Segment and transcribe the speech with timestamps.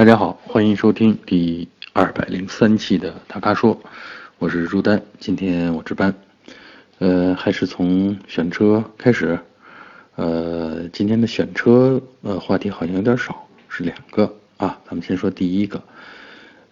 [0.00, 3.78] 大家好，欢迎收听第二百零三期的大咖说，
[4.38, 6.14] 我是朱丹，今天我值班，
[7.00, 9.38] 呃，还是从选车开始，
[10.14, 14.34] 呃，今天的选车呃话题好像有点少，是两个。
[14.56, 15.82] 啊，咱们先说第一个，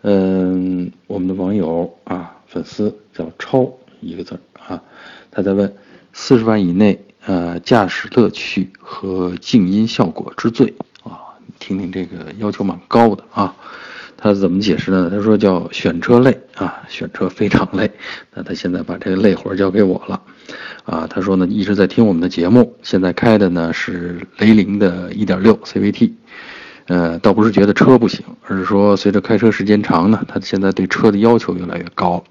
[0.00, 3.70] 嗯，我们的网友啊，粉丝叫超
[4.00, 4.82] 一个字儿啊，
[5.30, 5.70] 他在问
[6.14, 10.74] 四十万以内呃驾驶乐趣和静音效果之最。
[11.59, 13.54] 听听这个要求蛮高的啊，
[14.16, 15.10] 他怎么解释呢？
[15.10, 17.91] 他说叫选车累啊，选车非常累。
[18.34, 20.20] 那他现在把这个累活交给我了，
[20.84, 26.12] 啊，他说呢一直在听我们的节目，现在开的呢是雷凌的1.6 CVT，
[26.87, 32.24] 呃，倒不是觉得车不行，而是说随着开车时间长呢，他现在对车的要求越来越高。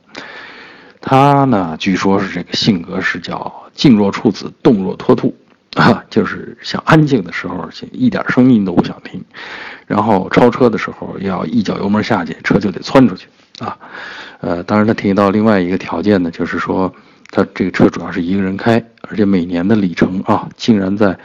[0.99, 5.33] 他呢，据说是这个性格是叫静若处子，动若脱兔。
[5.75, 9.23] 啊，就是想安静的时候，一点声音都不想听，
[9.85, 13.27] 然后超车的时候要一脚油门下去，车就得窜出去
[13.59, 13.77] 啊。
[14.39, 16.91] 呃，当然他提到另外一个条件呢，就是说
[17.29, 21.17] 他这个车主要是一个人开，而且每年的里程啊，竟然在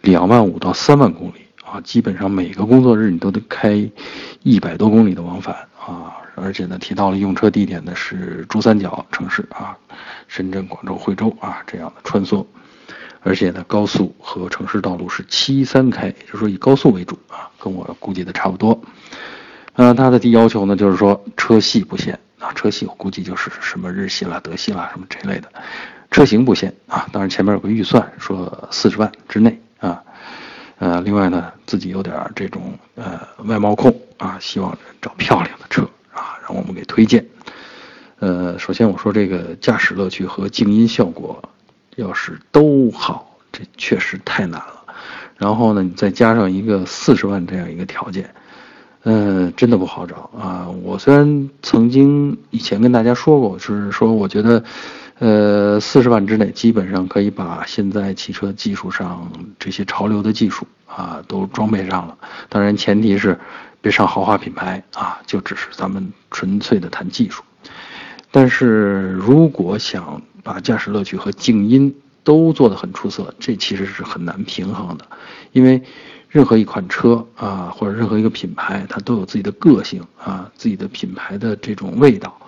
[0.00, 3.90] 两万五到三万公里啊，基本上每个工作日你都得开
[4.42, 6.16] 一百多公里的往返啊。
[6.36, 9.76] 而且呢，提到了用车地点呢是珠三角城市啊，
[10.26, 12.46] 深圳、广州、惠州啊这样的穿梭。
[13.22, 18.80] 而且呢，高速和城市道路是七三开，就是说以高速为主啊，跟我估计的差不多。
[19.74, 25.52] 呃，它的第要求呢，就是说车系不限啊，车系我估计就是什么日系啦、德系啦什么这类的，
[26.10, 27.06] 车型不限啊。
[27.12, 30.02] 当然前面有个预算，说四十万之内啊。
[30.78, 35.82] 呃，另外呢，自己有点这种呃外貌控啊，希望找漂亮的车
[36.12, 37.26] 啊，让我们给推荐。
[38.18, 41.42] 呃，首先我说这个驾驶乐趣和静音效果。
[42.00, 44.84] 要是都好，这确实太难了。
[45.36, 48.34] 然后呢，你再加上一个四十万这样一个条件，
[49.04, 50.68] 嗯，真的不好找啊。
[50.82, 54.64] 我虽然曾经以前跟大家说过，就是说我觉得，
[55.18, 62.16] 呃，四十万之内基本上可以把现在汽车技术上这些潮流的技术啊都装备上了。
[62.48, 63.38] 当然，前提是
[63.80, 67.42] 别上豪华品牌啊，就只是咱们纯粹的谈技术。
[68.30, 75.06] 但是如果想把驾驶乐趣和静音都做得很出色，这其实是很难平衡的，
[75.52, 75.82] 因为
[76.28, 82.40] 任何一款车啊，或者任何一个品牌，它都有自己的个性啊，自己的品牌的这种味道，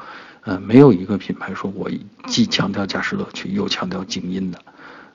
[0.42, 1.90] 呃，没有一个品牌说我
[2.26, 4.58] 既强调驾驶乐趣又强调静音的，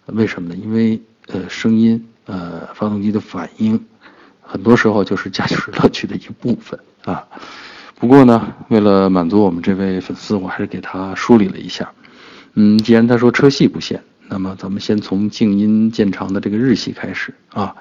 [0.07, 0.55] 为什么呢？
[0.55, 3.85] 因为呃，声音呃，发动机的反应，
[4.41, 7.25] 很多时候就是驾驶乐趣的一部分啊。
[7.99, 11.91] 不过呢，为了满足我们这位粉丝，我还是给他梳理了一下。
[12.53, 17.75] 嗯，既然他说车系不限，那么咱们先从静音渐长的这个日系开始啊。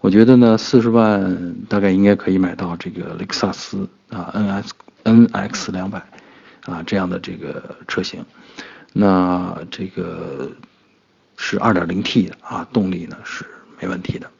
[0.00, 4.72] 我觉得呢，四十万大概应该可以买到这个雷克萨斯啊 N S
[5.04, 6.02] N X 两百
[6.66, 8.22] 啊这样的这个车型。
[8.92, 10.52] 那这个
[11.38, 13.46] 是二点零 T 的啊，动力呢是
[13.80, 14.30] 没问题的。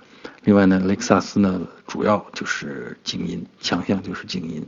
[0.44, 4.65] 另外呢，雷克萨斯呢主要就是静音，强项就是静音。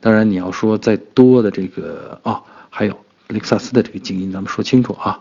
[0.00, 2.98] 当然你要说再多的这个啊，还有。
[3.28, 5.18] 雷克萨斯的这个静音，咱们说清楚啊，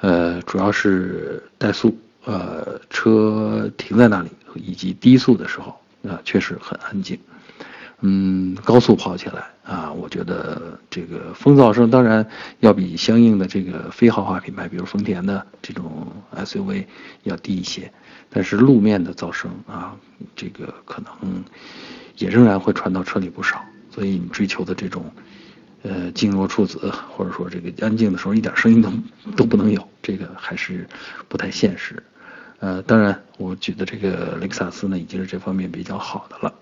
[0.00, 7.18] 呃，主要是怠速，呃，车停在那里以及低速的时候，啊，确实很安静。
[8.00, 12.26] 嗯，高速跑起来啊，我觉得这个风噪声当然
[12.60, 16.86] 要比相应的这个非豪华品牌，比如丰田的这种 SUV
[17.24, 17.92] 要低一些，
[18.30, 19.96] 但是路面的噪声啊，
[20.36, 21.44] 这个可能
[22.16, 25.04] 也仍然会传到车里不少，所以你追求的这种。
[25.82, 28.90] 呃，静若处子，或者说这个安静的时候一点声音都
[29.36, 30.84] 都不能有，这个还是
[31.28, 32.02] 不太现实。
[32.58, 36.52] 呃，当然，我觉得这个雷克萨斯呢已经是这方面比较好的了。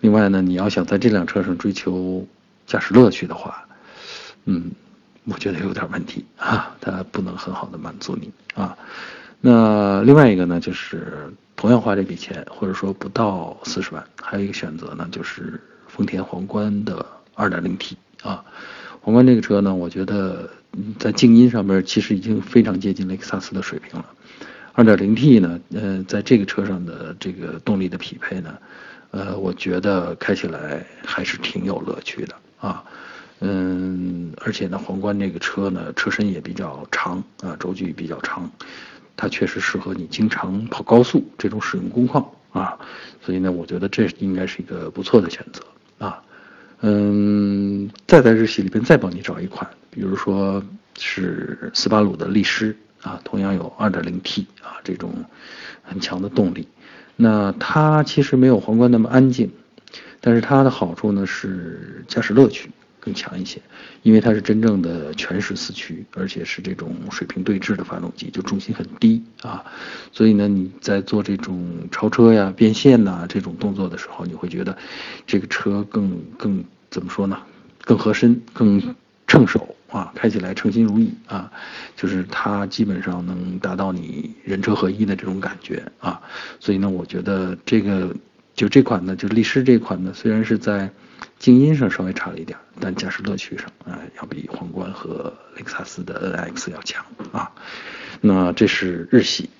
[0.00, 2.26] 另外呢，你要想在这辆车上追求
[2.66, 3.66] 驾驶乐趣的话，
[4.44, 4.70] 嗯，
[5.24, 8.76] 我觉得有点问题啊，它不能很好的满足你啊。
[9.40, 17.04] 那另外一个呢，就是同样花这笔钱，或者说不到四十万，还有一个选择呢，就是丰田皇冠的
[17.34, 17.96] 二点零 T。
[18.22, 18.44] 啊，
[19.00, 20.50] 皇冠这个车呢，我觉得
[20.98, 24.06] 在静音上面其实已经非常接近雷克萨斯的水平了。
[24.76, 28.58] 2.0T 呢，呃，在这个车上的这个动力的匹配呢，
[29.10, 32.84] 呃，我觉得开起来还是挺有乐趣的啊。
[33.40, 38.50] 嗯，而且呢，皇冠这个车呢，车身也比较长啊，轴距比较长，
[39.16, 42.78] 它确实适合你经常跑高速这种使用工况啊。
[43.22, 45.62] 所以呢，我觉得这应该是一个不错的选择
[46.06, 46.22] 啊。
[46.82, 50.62] 嗯，再在日系里边再帮你找一款，比如说
[50.98, 55.24] 是斯巴鲁的力狮啊，同样有 2.0T 啊这种
[55.82, 56.68] 很强的动力。
[57.22, 59.50] 那它其实没有皇冠那么安静，
[60.22, 63.60] 但是它的好处呢是驾驶乐趣更强一些，
[64.02, 69.62] 因为它是真正的全时四驱，而且是这种水平对置的发动机，就重心很低啊，
[70.12, 74.74] 所以呢你在做这种超车呀、变线呐这种动作的时候，你会觉得
[75.26, 77.36] 这个车更更怎么说呢？
[77.84, 78.94] 更合身，更
[79.26, 79.76] 称手。
[79.90, 81.50] 啊，开起来称心如意啊，
[81.96, 86.20] 就是它基本上能达到你人车合一的这种感觉啊，
[86.60, 88.14] 所以呢，我觉得这个
[88.54, 90.90] 就这款呢，就力狮这款呢，虽然是在
[91.38, 97.50] 静音上稍微差了一点，但驾驶乐趣上啊，要比皇冠和雷克萨斯的 NX 要强啊。
[98.20, 99.50] 那这是日系，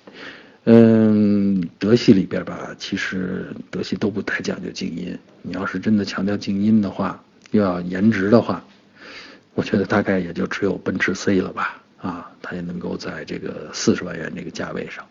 [0.65, 8.63] 嗯，德系里边吧，其实德系都不太讲究静音，你要是真的强调静音的话，又要颜值的话。
[9.53, 15.05] 我觉得大概也就只有奔驰 C 了吧，啊，它也能够在这个四十万元这个价位上，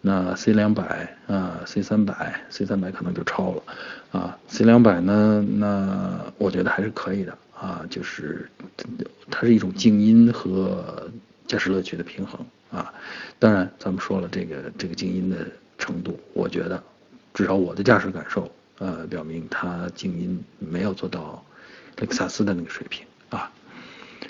[0.00, 3.62] 那 C 两百啊，C 三百，C 三百可能就超了，
[4.10, 8.50] 啊，C 两百呢，那我觉得还是可以的，啊，就是
[9.30, 11.10] 它是一种静音和
[11.46, 12.92] 驾驶乐趣的平衡，啊，
[13.38, 15.46] 当然咱们说了这个这个静音的
[15.78, 16.82] 程度，我觉得
[17.32, 21.44] 至少我的驾驶感受，呃，表明它静音没有做到
[21.98, 23.06] 雷克萨斯的那个水平，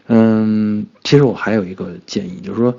[0.08, 2.76] 嗯，其实我还有一个建议，就是说，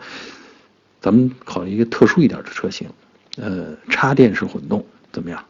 [1.02, 2.88] 咱们考虑一个特殊一点的车型，
[3.36, 5.44] 呃，插电式混动怎么样？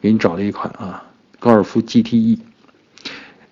[0.00, 1.04] 给你找了一款啊，
[1.40, 2.38] 高尔夫 GTE。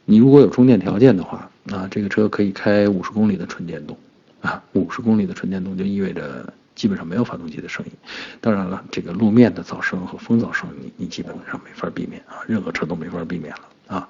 [0.04, 3.96] 你如果有充电条件的话，啊，这个车可以开五十公里的纯电动，
[4.40, 7.92] 啊，五十公里的纯电动就意味着基本上没有发动机的声音。
[8.40, 14.08] 当然了，这个路面的噪声和风噪声，你你基本上没法避免啊，任何车都没法避免了啊。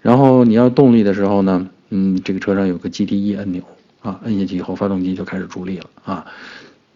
[0.00, 1.68] 然后你要动力的时候呢？
[1.94, 3.62] 嗯，这个车上有个 G T E 按钮
[4.00, 6.26] 啊，摁下去以后，发动机就开始助力了啊。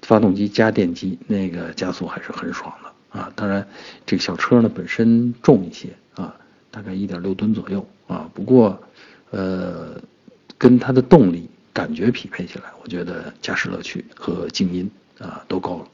[0.00, 3.30] 发动机加电机，那个加速还是很爽的啊。
[3.36, 3.68] 当然，
[4.06, 6.34] 这个小车呢本身重一些啊，
[6.70, 8.26] 大概一点六吨左右啊。
[8.32, 8.80] 不过，
[9.30, 10.00] 呃，
[10.56, 15.88] 跟它的动力感觉匹配起来，我觉得驾驶乐趣和静音啊都够了。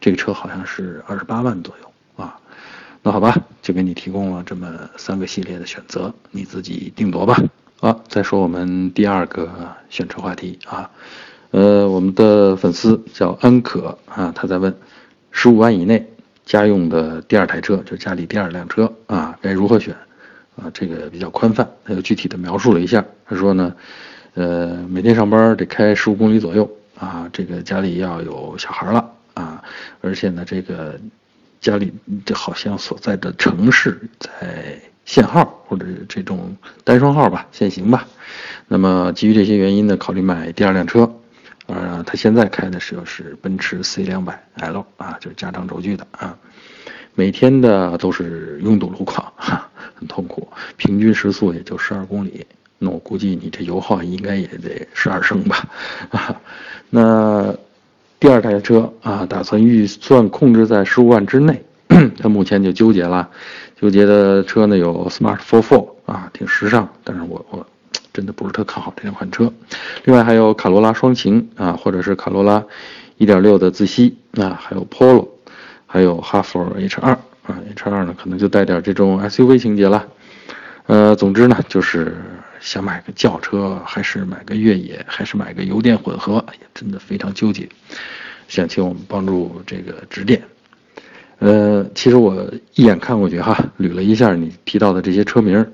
[0.00, 2.40] 这个车好像是二十八万左右啊。
[3.00, 7.40] 那好吧，就给你提供了这么三个系列的选择，你自己定夺吧。
[7.82, 10.90] 好，再说我们第二个选车话题啊，
[11.50, 14.76] 呃，我们的粉丝叫安可啊，他在问，
[15.30, 16.06] 十五万以内
[16.44, 19.96] 家用的第二台车，就家里第二辆车啊，该如何选？
[20.56, 23.74] 啊，这个比较宽泛，他又具体的描述了一下，他说呢，
[24.34, 29.64] 呃，每天上班得开十五公里左右啊，这个家里要有小孩了啊，
[30.02, 31.00] 而且呢，这个
[31.62, 31.94] 家里
[32.26, 34.78] 这好像所在的城市在。
[35.04, 38.06] 限号或者这种单双号吧，限行吧。
[38.68, 41.12] 那么基于这些原因呢，考虑买第二辆车。
[41.66, 46.36] 呃，他现在开的是是奔驰 C 两百 L 啊，就是加长轴距的啊。
[47.14, 50.48] 每天的都是拥堵路况，哈，很痛苦。
[50.76, 52.44] 平均时速也就十二公里。
[52.78, 55.68] 那我估计你这油耗应该也得十二升吧？
[56.10, 56.40] 啊，
[56.90, 57.54] 那
[58.18, 61.62] 第二台车啊，打算预算控制在十五万之内。
[62.18, 63.28] 他目前就纠结了。
[63.80, 67.66] 纠结的车呢有 Smart Forfour 啊，挺时尚，但是我我
[68.12, 69.50] 真的不是特看好这两款车。
[70.04, 72.62] 另外还有卡罗拉双擎啊，或者是卡罗拉
[73.18, 75.26] 1.6的自吸啊，还有 Polo，
[75.86, 77.18] 还有哈弗 H2 啊
[77.74, 80.06] ，H2 呢可能就带点这种 SUV 情节了。
[80.86, 82.14] 呃，总之呢就是
[82.60, 87.66] 想买个轿车，还是买个越野，还是买个油电混合，也，真的非常纠结，
[88.46, 90.42] 想请我们帮助这个指点。
[91.40, 95.66] 呃，其实我一眼看过去哈，捋了一下你提到的这些车名，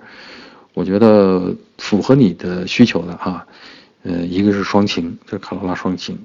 [0.75, 3.45] 我觉得符合你的需求的哈，
[4.05, 6.17] 呃，一个是双擎，就是卡罗拉双擎，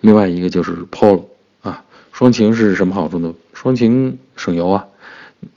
[0.00, 1.24] 另外一个就是 Polo
[1.60, 1.84] 啊。
[2.12, 3.34] 双擎是什么好处呢？
[3.52, 4.86] 双擎省油啊，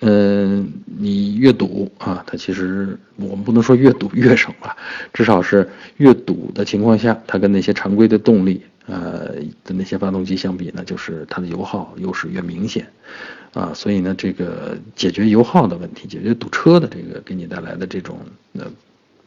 [0.01, 4.75] 嗯，你越堵啊，它其实我们不能说越堵越省吧，
[5.13, 8.61] 至少是越堵的情况下，它跟那些常规的动力。
[8.89, 12.87] 呃的那些发动机相比呢，就是它的油耗优势越明显，
[13.53, 18.17] 啊，所以呢，这个解决油耗的问题，解决堵车的这个给你带来的这种
[18.53, 18.65] 呃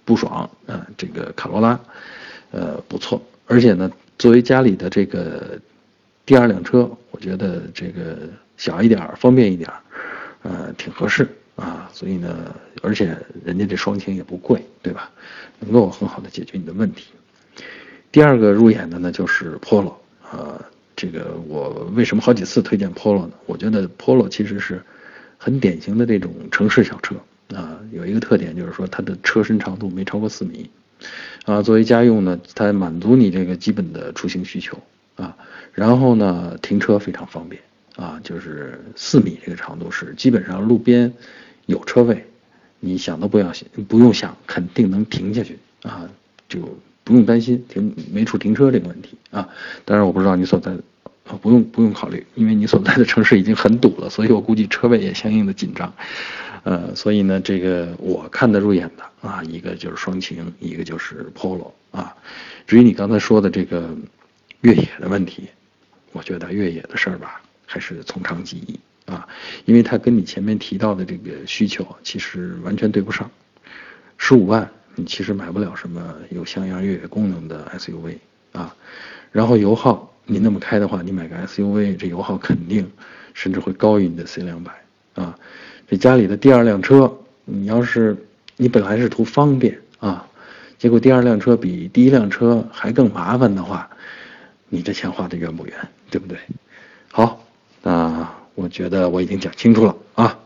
[0.04, 1.78] 不爽啊，这个卡罗拉，
[2.50, 3.88] 呃不错，而且呢，
[4.18, 5.60] 作为家里的这个
[6.26, 8.18] 第二辆车，我觉得这个
[8.56, 9.70] 小一点方便一点
[10.42, 12.52] 呃挺合适啊，所以呢，
[12.82, 15.08] 而且人家这双擎也不贵，对吧？
[15.60, 17.12] 能够很好的解决你的问题。
[18.12, 20.60] 第二个入眼的呢就是 Polo，啊，
[20.94, 23.32] 这个我为什么好几次推荐 Polo 呢？
[23.46, 24.82] 我觉得 Polo 其实是
[25.38, 27.16] 很典型的这种城市小车，
[27.56, 30.68] 啊，有一个特点就是说它的车身长度没超过四米，
[31.46, 34.78] 啊，作为家用呢，它满足你这个基本的出行需求，
[35.16, 35.34] 啊，
[35.72, 37.62] 然后呢停车非常方便，
[37.96, 41.10] 啊，就是四米这个长度是基本上路边
[41.64, 42.26] 有车位，
[42.78, 45.58] 你想都不要想，不用想，肯定能停下去。
[45.82, 46.08] 啊，
[46.48, 46.60] 就
[47.04, 49.48] 不用担心停没处停车这个问题啊。
[49.84, 50.76] 当然我不知道你所在，
[51.40, 55.92] 不用不用考虑，因为你所在的城市已经很堵了，所以我估计车位也相应的紧张。
[56.64, 62.14] 呃，所以呢，这个我看得入眼的啊，一个就是双擎，一个就是 Polo 啊。
[62.68, 63.96] 至于你刚才说的这个
[64.60, 65.48] 越野的问题，
[66.12, 69.26] 我觉得越野的事儿吧，还是从长计议啊，
[69.64, 73.28] 因为它跟你前面提到的这个需求其实完全对不上。
[74.16, 78.16] 十五万，你其实买不了什么有像样越野功能的 SUV
[78.52, 78.74] 啊。
[79.30, 82.90] 然后油耗，你那么开的话，你买个 SUV，这油耗肯定
[83.32, 84.72] 甚至会高于你的 C 两百
[85.14, 85.38] 啊。
[85.88, 87.12] 这家里的第二辆车，
[87.44, 88.16] 你要是
[88.56, 90.26] 你本来是图方便啊，
[90.78, 93.88] 结果第二辆车比第一辆车还更麻烦的话，
[94.68, 95.74] 你这钱花的冤不冤？
[96.10, 96.36] 对不对？
[97.10, 97.42] 好，
[97.82, 100.38] 那我觉得我已经讲清楚了啊。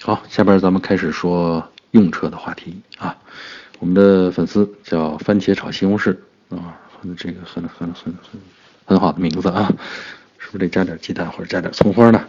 [0.00, 3.16] 好，下边咱们开始说用车的话题啊。
[3.78, 6.16] 我们的粉丝叫番茄炒西红柿
[6.48, 6.78] 啊，
[7.16, 8.40] 这个很很很很
[8.84, 9.72] 很好的名字啊，
[10.38, 12.24] 是不是得加点鸡蛋或者加点葱花呢？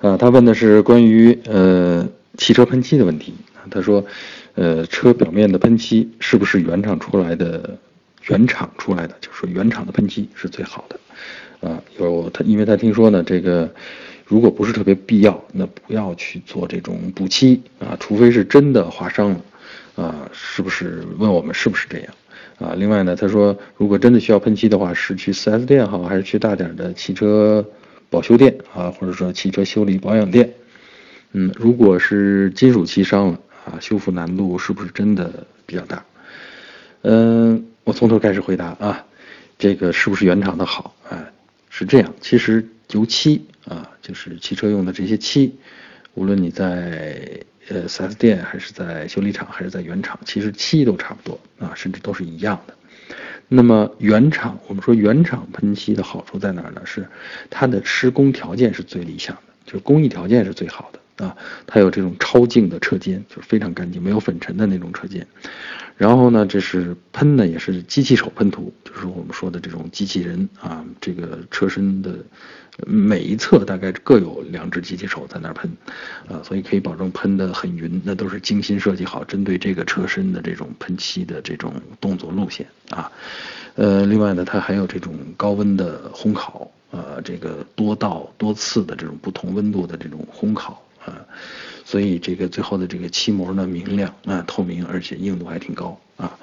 [0.00, 3.34] 啊，他问的是关于呃汽车喷漆的问题。
[3.70, 4.04] 他说，
[4.54, 7.78] 呃，车表面的喷漆是不是原厂出来的？
[8.28, 11.68] 原厂出来的，就是说原厂的喷漆是最好的。
[11.68, 13.66] 啊，有他，因为他听说呢，这个
[14.30, 19.40] 如果不是特别必要，那不要去做这种补漆啊，除非是真的划伤了。
[19.96, 21.04] 啊，是不是？
[21.18, 22.14] 问我们是不是这样？
[22.60, 27.66] 啊，另外呢，他说如果真的需要喷漆的话，是去 4S 店好，还是去大点的汽车？
[28.08, 30.54] 保修店啊，或者说汽车修理保养店，
[31.32, 36.04] 嗯，如果是金属漆伤了啊，修复难度是不是真的比较大？
[37.02, 39.04] 嗯，我从头开始回答啊，
[39.58, 40.94] 这个是不是原厂的好？
[41.08, 41.24] 啊，
[41.68, 45.56] 是这样，其实油漆啊，就是汽车用的这些漆，
[46.14, 52.74] 无论你在呃 4S 店还是在修理厂还是在原厂，其实漆都差不多啊，甚至都是一样的。
[53.48, 56.82] 那么原厂，我们说原厂喷漆的好处在哪儿呢？
[56.84, 57.06] 是
[57.48, 61.36] 它的施工条件是最理想的，就是工艺条件是最好的啊。
[61.66, 65.26] 它有这种超净的车间，就是非常干净，没有粉尘的那种车间。
[65.96, 72.16] 然后呢，这是喷呢，也是机器手喷涂，就是我们说的这种机器人啊，这个车身的。
[72.86, 75.70] 每一侧大概各有两只机器手在那喷，
[76.26, 83.12] 啊，所以可以保证喷的很匀，那都是精心设计好，针对这个车身的这种喷漆的这种动作路线啊，
[83.74, 91.26] 呃，另外呢，它还有这种高温的烘烤，呃，这个多道多次的这种不同温度的这种烘烤啊，
[91.84, 96.38] 所以这个最后的这个漆膜呢明亮啊透明，而且硬度还挺高啊，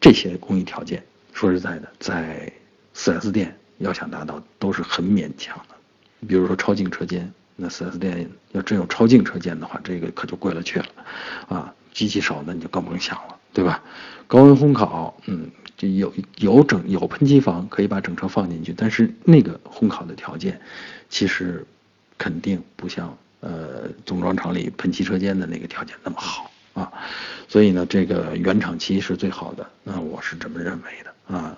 [0.00, 2.52] 这些工艺条件，说实在的，在
[2.94, 3.56] 4S 店。
[3.78, 5.74] 要想达到都是很勉强的，
[6.26, 10.86] 比如说超净车间，那 4S 店要真有超净车间的话，这个可就贵了去了，
[11.46, 13.82] 啊，机器手那你就更甭想了，对吧？
[14.26, 20.58] 高温烘烤，嗯，就有有整有喷漆房可以把整车放进去，但是那个烘烤的条件，
[21.10, 21.66] 其实
[22.16, 26.92] 肯定不像呃总装厂里喷漆车间的那个条件那么好啊，
[27.48, 31.56] 所以呢，这个原厂漆是最好的，那我是这么认为的啊。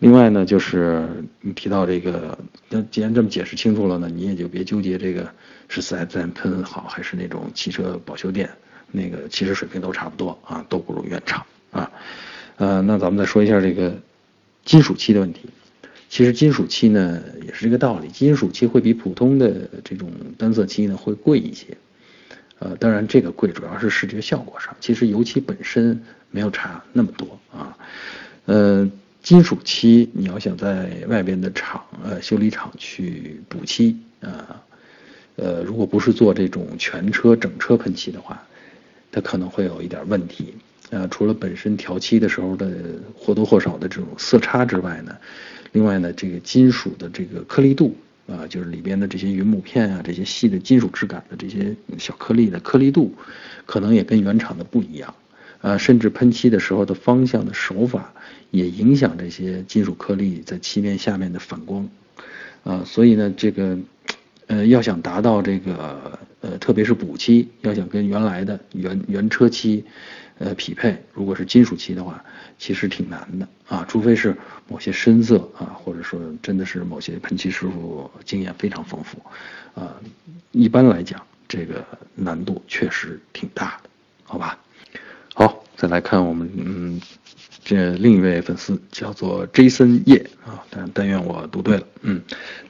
[0.00, 1.06] 另外呢，就是
[1.40, 2.36] 你提到这个，
[2.68, 5.30] 那既然这么解释清楚了呢，你也就别纠结这个
[5.68, 8.50] 是四 S 店喷好还是那种汽车保修店，
[8.90, 11.90] 那个其实水平都差不多啊，都不如原厂啊。
[12.56, 13.94] 呃，那咱们再说一下这个
[14.64, 15.48] 金属漆的问题。
[16.08, 21.76] 其实金属漆呢也是这个道理，金属漆会比普通的这种单色漆呢会贵一些。
[22.58, 27.76] 呃，当然这个贵主要是视觉效果上，其实油漆本身没有差那么多啊。
[28.46, 28.90] 呃。
[29.24, 34.62] 金属漆，你要想在外边的厂，呃，修理厂去补漆，啊，
[35.36, 38.46] 呃，如果不是做这种全车整车喷漆的话，
[39.10, 40.54] 它可能会有一点问题，
[40.90, 42.70] 啊，除了本身调漆的时候的
[43.16, 45.16] 或多或少的这种色差之外呢，
[45.74, 47.96] 另外呢，这个金属的这个颗粒度，
[48.28, 53.12] 啊，就是里边的这些云母片啊，这些细的金属质感的这些小颗粒的颗粒度，
[53.66, 55.12] 可能也跟原厂的不一样。
[55.60, 58.12] 啊，甚至喷漆的时候的方向的手法
[58.50, 61.88] 也影响这些金属颗粒在漆面下面的反光，
[62.64, 63.78] 啊，所以呢，这个，
[64.46, 69.82] 呃，要想达到这个，呃，特别是补漆，要想跟原来的原原车漆，
[70.36, 72.22] 呃，匹配，如果是金属漆的话，
[72.58, 74.36] 其实挺难的啊，除非是
[74.68, 79.18] 某些深色啊，或者说真的是某些喷漆师傅经验非常丰富，
[79.80, 79.96] 啊，
[80.52, 81.82] 一般来讲，这个
[82.14, 83.88] 难度确实挺大的，
[84.24, 84.58] 好吧？
[85.76, 87.00] 再来看我们嗯，
[87.64, 92.20] 这另一位粉丝叫做 Jason 叶啊，但但愿我读对了，嗯，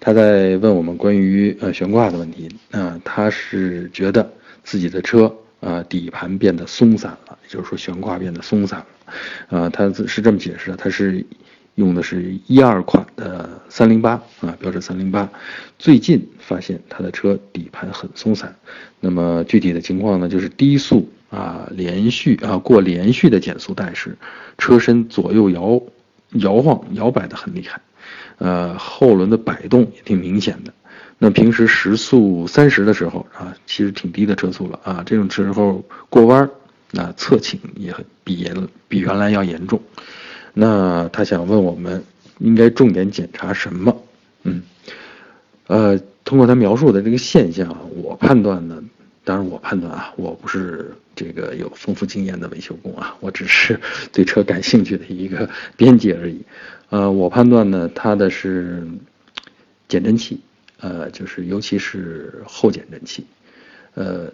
[0.00, 4.30] 他在问我们关于呃悬挂的问题，啊，他是觉得
[4.62, 8.86] 自己的车呃，底盘变得松散了，也就是说悬挂变得松散了。
[9.48, 11.24] 呃，他是这么解释的，他是
[11.74, 15.28] 用的是一二款的三零八啊，标致三零八，
[15.78, 18.54] 最近发现他的车底盘很松散。
[19.00, 24.16] 那么具体的情况呢，就是低速啊，连续啊过连续的减速带时，
[24.56, 25.82] 车身左右摇
[26.34, 27.80] 摇晃摇摆的很厉害，
[28.38, 30.72] 呃，后轮的摆动也挺明显的。
[31.18, 35.02] 那平时时速三十的时候啊，其实挺低的车速了啊。
[35.06, 36.50] 这种时候过弯儿，
[36.90, 39.80] 那侧倾也很比原比原来要严重。
[40.52, 42.04] 那他想问我们，
[42.38, 43.96] 应该重点检查什么？
[44.42, 44.62] 嗯，
[45.66, 48.83] 呃，通过他描述的这个现象，我判断呢，
[49.24, 53.80] 当然我判断啊，我不是这个有丰富经验的维修工啊，我只是
[54.12, 56.44] 对车感兴趣的一个编辑而已。
[56.90, 58.86] 呃，我判断呢，它的是
[59.88, 60.40] 减震器。
[60.80, 63.24] 呃，就是尤其是后减震器，
[63.94, 64.30] 呃，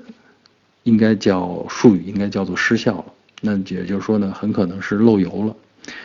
[0.82, 3.04] 应该叫术语应该叫做失效了。
[3.40, 5.54] 那也就是说呢，很可能是漏油了，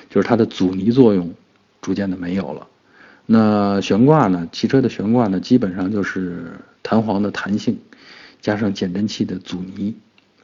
[0.07, 1.33] 就是它的阻尼作用
[1.81, 2.67] 逐渐的没有了。
[3.25, 4.47] 那悬挂呢？
[4.51, 6.51] 汽车的悬挂呢，基本上就是
[6.83, 7.79] 弹簧的弹性
[8.45, 9.95] 加上减震器的阻尼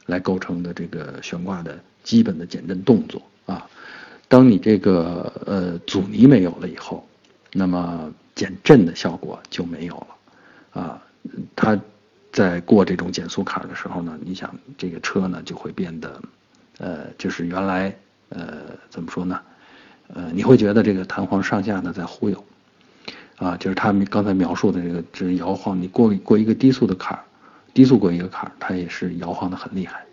[0.06, 3.70] 来构成的这个悬挂的基本的减震动作啊。
[4.26, 7.06] 当你这个呃阻尼没有了以后，
[7.52, 8.12] 那么。
[8.34, 11.02] 减震的效果就没有了，啊，
[11.54, 11.78] 它
[12.32, 16.22] 在过这种减速坎的时候呢，你想这个车呢就会变得，
[16.78, 17.94] 呃，就是原来
[18.30, 19.38] 呃怎么说呢，
[20.14, 22.42] 呃，你会觉得这个弹簧上下呢在忽悠，
[23.36, 27.22] 啊，就是他们刚才描述的这个这摇晃，你过过一个低速的坎儿，
[27.74, 30.04] 低速过一个坎儿，它也是摇晃的很厉害，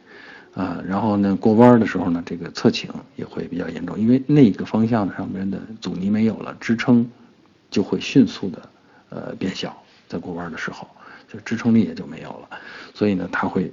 [0.54, 7.10] 啊，然后呢过弯的时候呢，这个侧倾也会比较严重，因为那个方向上面的阻尼没有了支撑。
[7.72, 8.70] 就会迅速的，
[9.10, 10.88] 呃，变小，在过弯的时候，
[11.32, 12.50] 就支撑力也就没有了，
[12.96, 13.72] 所以呢，它会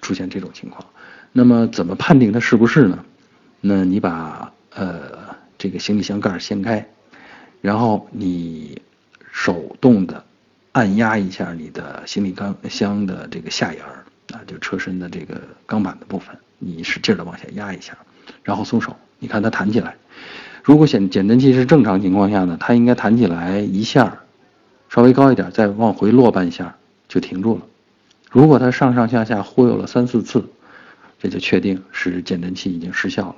[0.00, 0.82] 出现这种情况。
[1.30, 3.04] 那么，怎么判定它是不是呢？
[3.60, 6.88] 那你把呃这个行李箱盖掀开，
[7.60, 8.80] 然后你
[9.30, 10.24] 手动的
[10.74, 17.96] 按压一下你的行李钢箱的这个下沿儿啊，就车身的这个钢板的部分，你使劲的往下压一下，
[18.42, 19.94] 然后松手，你看它弹起来。
[20.64, 24.18] 如果减减震器是正常情况下呢，它应该弹起来一下，
[24.88, 26.74] 稍微高一点，再往回落半下
[27.06, 27.62] 就停住了。
[28.30, 30.44] 如果它上上下下忽悠了三四次，
[31.20, 33.36] 这就确定是减震器已经失效了。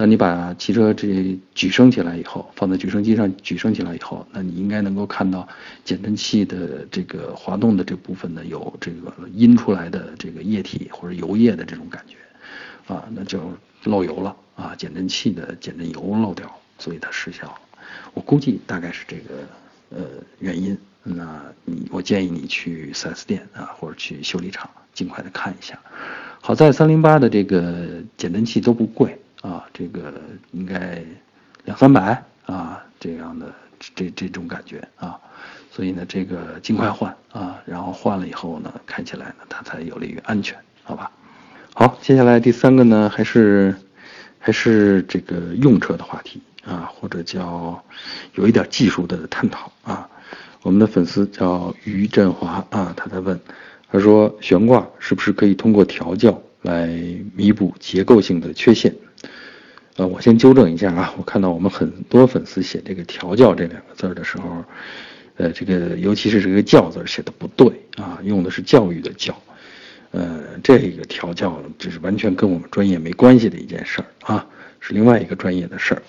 [0.00, 5.46] 那你把汽车这举升起来以后，放在举升机上举升起来以后，那你应该能够看到
[5.84, 12.16] 减震器的这个滑动的这部分呢，有这个阴出来的这个液体或者油液的这种感觉，
[12.94, 13.52] 啊，那就
[13.84, 14.34] 漏油了。
[14.56, 17.60] 啊，减震器的减震油漏掉，所以它失效了。
[18.14, 19.34] 我估计大概是这个
[19.90, 19.98] 呃
[20.38, 20.78] 原因。
[21.02, 25.78] 那你我建议你去 4S 店啊，或者去修理厂尽快的看一下。
[26.40, 30.12] 好在三零八的这个减震器都不贵啊，这个
[30.52, 31.02] 应该
[31.64, 33.46] 两三百啊这样的
[33.94, 35.18] 这这种感觉啊，
[35.70, 41.10] 所以呢这个尽快换啊，然后换了以后呢开起来呢它才有利于安全，好吧？
[41.74, 43.74] 好，接下来第三个呢还是。
[44.42, 47.84] 还是这个用车的话题啊，或者叫
[48.36, 50.08] 有一点技术的探讨啊。
[50.62, 53.38] 我们的粉丝叫于振华啊，他在问，
[53.92, 56.86] 他说悬挂是不是可以通过调教来
[57.34, 58.94] 弥补结构性的缺陷？
[60.00, 64.64] 呃，我先纠正一下啊，我看到我们很多粉丝写这个调教这两个字的时候，
[65.36, 69.38] 呃，这个尤其是这个教字写的不对啊，用的是教育的教。
[70.12, 74.46] 呃，这个调教这是完全跟我们专业没关系的一件事儿啊，
[74.80, 76.02] 是另外一个专业的事儿。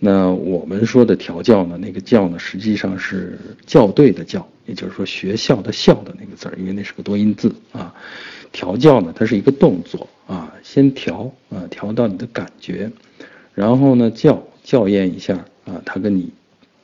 [0.00, 7.94] 那我们说的调教呢，那个教呢，实际上是校对的校，也就是说学校的校的那个字儿，因为那是个多音字啊。
[8.50, 12.90] 调教呢，它是一个动作啊，先调啊，调到你的感觉，
[13.58, 16.30] 然后呢，校校验一下啊，它跟你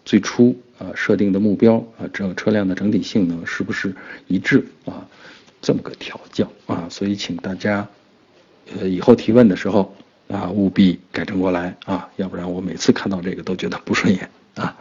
[0.05, 3.95] 最初啊设定的目标啊，这车辆的整体性能是不是
[4.27, 5.07] 一致啊？
[5.63, 7.87] 这么个调教啊，所以请大家，
[8.77, 9.95] 呃，以后提问的时候
[10.27, 14.77] 啊，务必改正过来啊，要不然我每次看到这个都觉得不顺眼啊。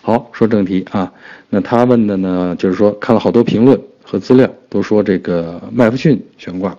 [0.00, 1.12] 好，说正题啊，
[1.50, 6.74] 那他问的呢，就是说看了好多评论和资料，都说这个麦弗逊悬挂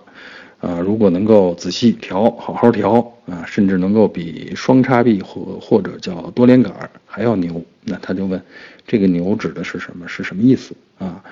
[0.60, 8.40] 啊，如果能够仔细调，好好调啊，甚至能够比双叉臂或或者叫多连杆还要牛，那他就问，
[8.86, 10.08] 这个牛指的是什么？
[10.08, 11.22] 是什么意思啊？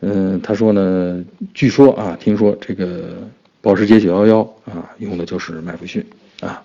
[0.00, 3.16] 嗯，他说呢，据说啊，听说这个
[3.60, 6.04] 保时捷911啊，用的就是麦弗逊
[6.40, 6.62] 啊。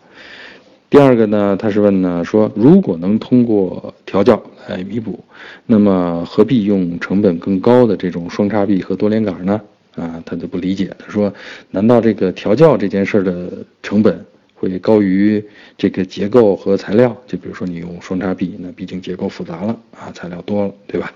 [0.89, 5.23] 第二个呢，他是问呢，说如果能通过调教来弥补，
[5.65, 9.61] 那么何必用成本更高的这种双叉臂和多连杆呢？
[9.95, 11.33] 啊，他就不理解，他说，
[11.69, 15.43] 难道这个调教这件事的成本会高于
[15.77, 17.15] 这个结构和材料？
[17.27, 21.13] 就比如说你用双叉臂，那毕竟结构复杂了啊，材料多了，对吧？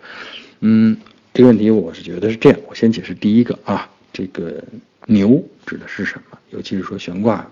[0.60, 0.98] 嗯，
[1.34, 4.64] 这个问题我是觉得是这样，我先解释第一个啊，这个
[5.06, 6.38] 牛指的是什么？
[6.50, 7.46] 尤其是说悬挂，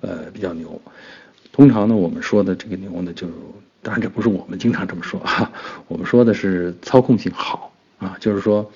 [0.00, 0.80] 呃，比较牛。
[1.50, 3.26] 通常呢，我们说的这个牛呢，就
[3.82, 5.52] 当然这不是我们经常这么说啊，
[5.88, 8.70] 我们说的是操控性好啊，就是说，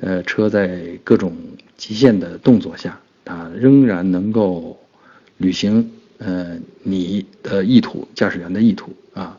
[0.00, 1.36] 呃，车在各种
[1.76, 4.78] 极限的动作下，它仍然能够
[5.36, 9.38] 履行呃你的意图，驾驶员的意图啊。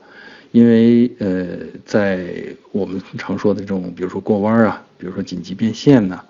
[0.51, 2.31] 因为呃，在
[2.71, 6.23] 我们常说的这种，比如说过弯啊，比如说紧急变线呐，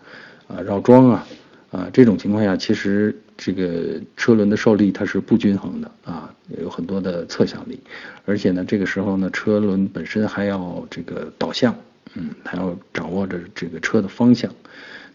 [0.48, 1.28] 啊绕桩啊，
[1.72, 7.78] 啊这种情况下，其实这个车轮的受力它是不均衡的啊，有很多的侧向力，
[8.24, 11.76] 而且呢，这个时候呢，车轮本身还要这个导向，
[12.16, 14.54] 嗯，他要掌握着这个车的方向，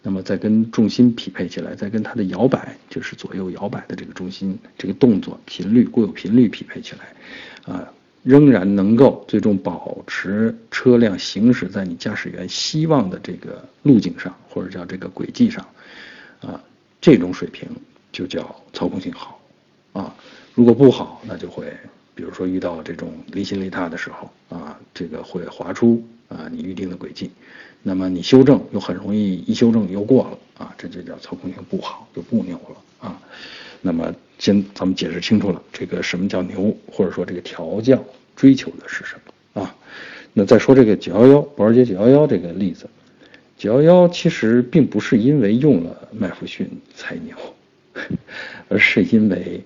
[0.03, 7.93] 那么再跟重心匹配起来，再跟它的摇摆，就是左右摇摆的这个重心这个动作频率固有频率匹配起来，啊。
[8.25, 15.67] 仍然能够最终保持车辆行驶在你驾驶员希望的这个路径上，或者叫这个轨迹上，
[16.41, 16.61] 啊，
[17.01, 17.67] 这种水平
[18.13, 19.41] 就叫操控性好，
[19.93, 20.15] 啊，
[20.53, 21.73] 如果不好，那就会，
[22.15, 27.31] 比如说遇到这种离心离踏的时候，啊，这个会滑出啊你预定的轨迹，
[27.83, 33.21] 那么你修正又很容易一修正又过了，啊，这就叫操控性不好，就不牛了，啊。
[33.81, 39.75] 那么，先咱们解释清楚了，这个什么叫牛，或者说这个调教追求的是什么啊？
[40.33, 42.89] 那再说这个911，保时捷911这个例子
[43.59, 47.37] ，911其实并不是因为用了麦弗逊才牛，
[48.69, 49.63] 而是因为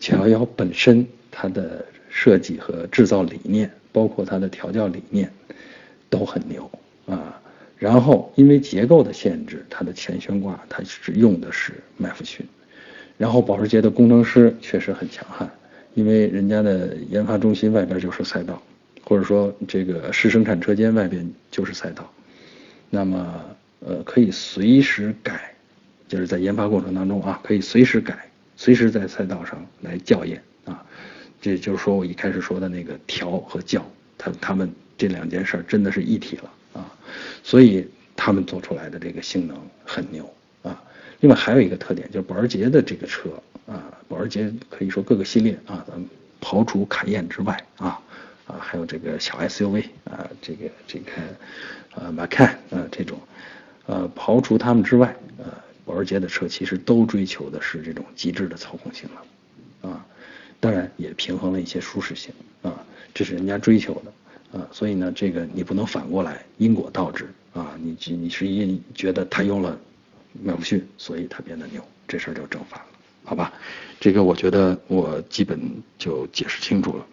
[0.00, 5.30] 911本身它的设计和制造理念，包括它的调教理念
[6.10, 6.70] 都很牛
[7.06, 7.40] 啊。
[7.78, 12.44] 然后因为结构的限制，它的前悬挂它是用的是麦弗逊。
[13.16, 15.50] 然后保时捷的工程师确实很强悍，
[15.94, 18.62] 因为人家的研发中心外边就是赛道，
[19.02, 22.08] 或者说这个试生产车间外边就是赛道，
[22.90, 23.44] 那么
[23.80, 25.52] 呃可以随时改，
[26.06, 30.84] 就是在研发过程当中啊可以随时改，随时在赛道上来校验啊，
[31.40, 33.84] 这就是说我一开始说的那个调和校，
[34.16, 36.92] 他他们这两件事真的是一体了啊，
[37.42, 40.28] 所以他们做出来的这个性能很牛
[40.62, 40.82] 啊。
[41.20, 43.30] 另外还有一个特点，就是保时捷的这个车
[43.66, 46.08] 啊，保时捷可以说各个系列啊，咱们
[46.40, 48.00] 刨除卡宴之外啊，
[48.46, 51.12] 啊还有这个小 SUV 啊，这个这个
[51.94, 53.18] 呃 Macan 啊这种，
[53.86, 55.44] 呃刨除他们之外，呃
[55.84, 59.08] 保时捷的车其实都追求的是这种极致的操控性
[59.82, 60.04] 能啊，
[60.60, 62.32] 当然也平衡了一些舒适性
[62.62, 62.84] 啊，
[63.14, 64.12] 这是人家追求的。
[64.52, 69.78] 啊，所以呢这个你不能反过来因果倒置啊，你你是因觉得他用了。
[70.40, 72.86] 麦弗逊，所以它变得牛，这事儿就正反了，
[73.24, 73.52] 好吧？
[73.98, 75.58] 这个我觉得我基本
[75.96, 77.06] 就解释清楚了。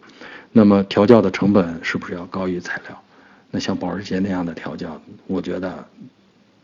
[0.51, 3.03] 那么调教的成本是不是要高于材料？
[3.49, 5.87] 那像保时捷那样的调教，我觉得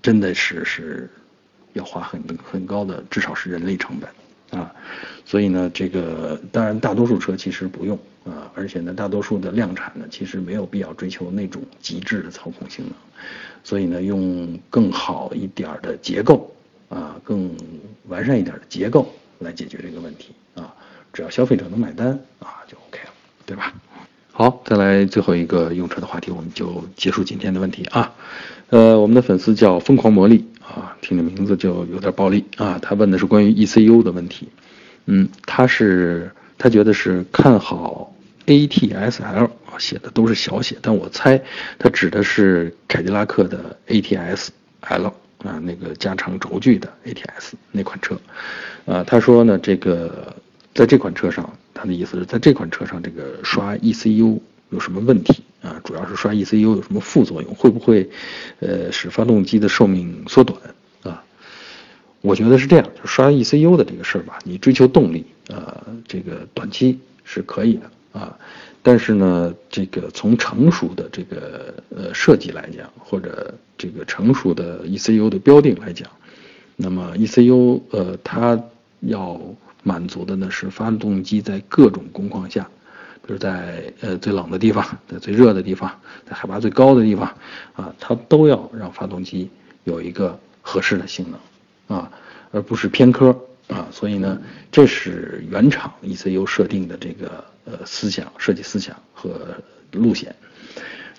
[0.04, 1.10] 真的是是
[1.74, 4.72] 要花很很高的，至少是人力成本啊。
[5.26, 7.98] 所以呢，这个当然大多数车其实不用，
[8.56, 12.94] 而且呢，大多数的量产呢，其实没有必要追求那种极致的操控性能。
[13.64, 16.52] 所以呢，用更好一点的结构
[16.90, 17.50] 啊，更
[18.08, 20.74] 完善一点的结构来解决这个问题啊，
[21.14, 22.08] 只要消费者能买单
[22.40, 23.12] 啊，就 OK 了，
[23.46, 23.74] 对吧？
[24.32, 28.14] 好，再来最后一个用车的话题，我们就结束今天的问题啊。
[28.70, 32.80] 呃，我们的粉丝叫疯狂魔力啊，听这名字就有点暴力啊。
[32.82, 34.48] 他问的是关于 ECU 的问题，
[35.06, 39.50] 嗯，他是他觉得是看好 ATSL 啊。
[39.80, 41.42] 写的都是小写，但我猜
[41.80, 44.50] 他指的是凯迪拉克的 ATS
[44.82, 45.08] L
[45.40, 48.20] 啊，那个加长轴距的 ATS 那款车，
[48.86, 50.36] 啊，他说呢，这个
[50.76, 55.82] 在这款车上，他的意思是在这款车上，这个刷 ECU 有什么问题啊？
[55.84, 57.56] 主要是刷 ECU 有什么副作用？
[57.56, 58.08] 会不会
[58.60, 60.60] 呃使发动机的寿命缩短
[61.02, 61.24] 啊？
[62.22, 68.38] 我觉得是这样，就刷 ECU 的这个事儿吧，你追求动力呃，这个短期是可以的啊。
[68.84, 76.10] 但是呢，这个从成熟的这个呃设计来讲，或者这个成熟的 ECU 的标定来讲，
[76.76, 78.60] 那么 ECU 呃它
[79.02, 79.40] 要
[79.84, 82.68] 满足的呢是发动机在各种工况下，
[83.28, 85.92] 比如在呃最冷的地方，在最热的地方，
[86.28, 87.32] 在海拔最高的地方，
[87.74, 89.48] 啊，它都要让发动机
[89.84, 91.26] 有一个合适的性
[91.88, 92.12] 能，啊，
[92.52, 93.36] 而不是偏科
[93.72, 94.40] 啊，所以呢，
[94.72, 97.44] 这是原厂 ECU 设定的这个。
[97.64, 99.56] 呃，思想设计思想和
[99.92, 100.36] 路线，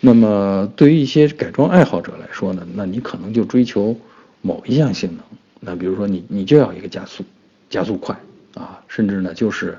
[0.00, 3.96] 那么对于一些改装爱好者来说呢，那你可能就追求
[4.40, 5.24] 某一项性能，
[5.60, 7.24] 那比如说你你就要一个加速，
[7.70, 8.18] 加速快
[8.54, 9.78] 啊，甚至呢就是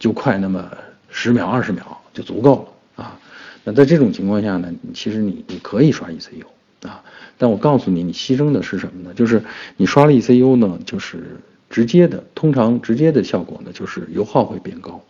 [0.00, 0.68] 就快那么
[1.10, 3.16] 十秒二十秒就足够了啊。
[3.62, 6.44] 那在这种情况下呢，其实你你可以刷 ECU
[6.88, 7.04] 啊，
[7.38, 9.14] 但我告诉你，你牺牲的是什么呢？
[9.14, 9.40] 就是
[9.76, 11.38] 你刷了 ECU 呢，就是
[11.70, 15.02] 直接的，通常直接的效果呢就是油耗会变高，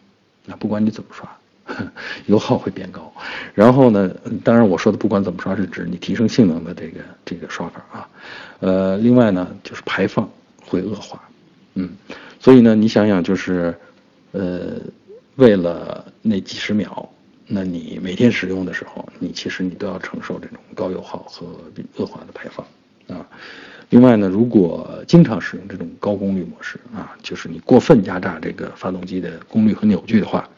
[0.44, 1.28] 那不管你怎么刷。
[2.26, 3.12] 油耗会变高，
[3.54, 4.10] 然后呢，
[4.42, 8.08] 当然我说的不管怎么刷是指你提升性能的这个这个刷法啊，
[8.58, 10.28] 呃，另外呢就是排放
[10.66, 11.22] 会恶化，
[11.74, 11.90] 嗯，
[12.40, 13.72] 所以呢你想想就是，
[14.32, 14.80] 呃，
[15.36, 17.08] 为了那几十秒，
[17.46, 21.46] 那你每天使用的时候，你其实你都要承受这种高油耗和
[21.98, 22.66] 恶化的排放
[23.16, 23.24] 啊。
[23.90, 30.48] 另外呢，如果经常使用这种高功率模式啊，就是你过分压榨这个发动机的功率和扭矩的话。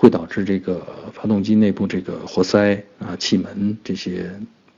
[0.00, 4.30] 会导致这个发动机内部这个活塞啊、气门这些，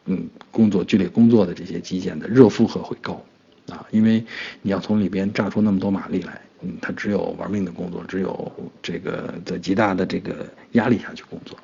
[0.06, 3.22] 嗯，工作剧烈工作的这些机件的热负荷会高，
[3.68, 4.24] 啊，因为
[4.62, 11.54] 你要从里边榨出那么多马力来，嗯，它只有玩命的工作，只有这个在极大的这个压力下去工作，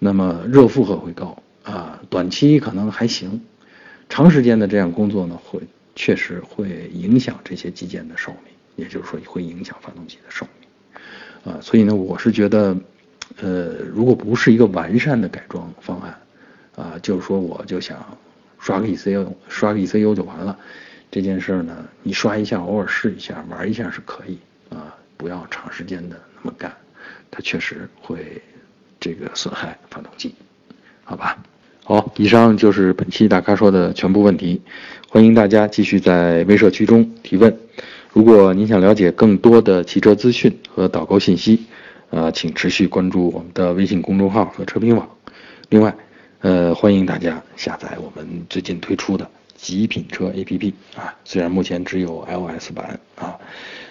[0.00, 3.40] 那么热负荷会高啊，短期可能还行，
[4.08, 5.60] 长时间的这样工作呢，会
[5.94, 11.52] 确实会影响这些机件的寿命，也就是说会影响发动机的寿命。
[11.52, 12.76] 啊，所以呢，我是觉得，
[13.40, 16.18] 呃，如果不是一个完善的改装方案，
[16.74, 18.18] 啊，就是说我就想
[18.58, 20.58] 刷个 ECU，刷个 ECU 就完了，
[21.10, 24.38] 这件事呢，你刷一下，偶尔试一下，玩一下是可以，
[24.70, 26.74] 啊，不要长时间的那么干，
[27.30, 28.42] 它确实会
[28.98, 30.34] 这个损害发动机，
[31.04, 31.38] 好吧？
[31.88, 34.60] 好，以上就是本期大咖说的全部问题，
[35.08, 37.58] 欢迎大家继续在微社区中提问。
[38.12, 41.64] 如果您想了解更多的汽车资讯和导购信息，
[42.10, 45.08] 呃，请持续关注我们的微信公众号和车评网。
[45.70, 45.96] 另外，
[46.42, 53.34] 呃，欢迎大家下载我们最近推出的极品车 APP 啊，虽然目前只有 iOS 版啊，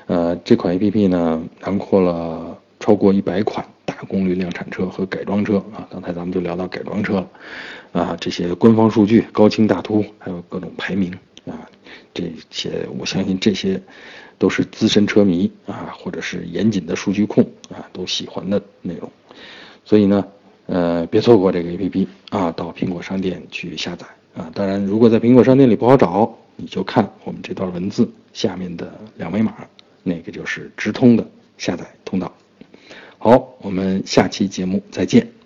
[0.06, 3.66] 呃，这款 APP 呢，囊括了超过一百款
[4.06, 5.88] 功率量产车和改装车啊。
[5.92, 7.30] 刚才咱们就聊到改装车了
[7.92, 11.12] 啊，这些官方数据、高清大图，还有各种排名
[11.46, 11.70] 啊。
[12.14, 13.82] 这些我相信这些
[14.38, 19.10] 都是资深车迷啊，或者是严谨的数据控啊都喜欢的内容，
[19.86, 20.26] 所以呢，
[20.66, 24.06] 呃，别错过这个 APP 啊，到苹果商店去下载
[24.36, 24.52] 啊。
[24.54, 29.54] 当然，如果在苹果商店里不好找，你就看我们这段文字下面的两维码，
[30.04, 31.26] 那个就是直通的
[31.58, 32.32] 下载通道。
[33.28, 35.37] 好，我们下期节目再见。